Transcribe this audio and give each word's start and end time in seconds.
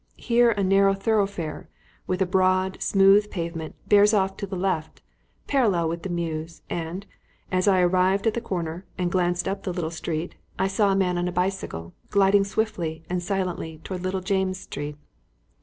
Here 0.17 0.49
a 0.49 0.63
narrow 0.63 0.95
thoroughfare, 0.95 1.69
with 2.07 2.23
a 2.23 2.25
broad, 2.25 2.81
smooth 2.81 3.29
pavement, 3.29 3.75
bears 3.87 4.15
off 4.15 4.35
to 4.37 4.47
the 4.47 4.55
left, 4.57 4.99
parallel 5.45 5.89
with 5.89 6.01
the 6.01 6.09
mews, 6.09 6.63
and, 6.71 7.05
as 7.51 7.67
I 7.67 7.81
arrived 7.81 8.25
at 8.25 8.33
the 8.33 8.41
corner 8.41 8.83
and 8.97 9.11
glanced 9.11 9.47
up 9.47 9.61
the 9.61 9.71
little 9.71 9.91
street, 9.91 10.33
I 10.57 10.65
saw 10.69 10.91
a 10.91 10.95
man 10.95 11.19
on 11.19 11.27
a 11.27 11.31
bicycle 11.31 11.93
gliding 12.09 12.45
swiftly 12.45 13.03
and 13.11 13.21
silently 13.21 13.79
towards 13.83 14.03
Little 14.03 14.21
James' 14.21 14.61
Street. 14.61 14.97